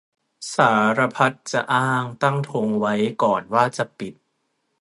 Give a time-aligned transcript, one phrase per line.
[0.55, 4.13] สารพัดจะอ้าง- ตั้งธงไว้ก่อนว่าจะปิด